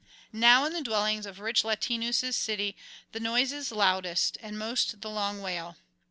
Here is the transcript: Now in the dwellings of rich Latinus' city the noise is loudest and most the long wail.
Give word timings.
Now 0.33 0.65
in 0.65 0.73
the 0.73 0.81
dwellings 0.81 1.27
of 1.27 1.39
rich 1.39 1.63
Latinus' 1.63 2.35
city 2.35 2.75
the 3.11 3.19
noise 3.19 3.51
is 3.51 3.71
loudest 3.71 4.35
and 4.41 4.57
most 4.57 4.99
the 5.01 5.09
long 5.11 5.43
wail. 5.43 5.77